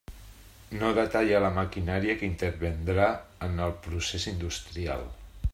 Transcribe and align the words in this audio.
No 0.83 0.87
detalla 0.97 1.41
la 1.43 1.51
maquinària 1.57 2.17
que 2.21 2.27
intervindrà 2.29 3.13
en 3.49 3.65
el 3.67 3.79
procés 3.87 4.29
industrial. 4.37 5.11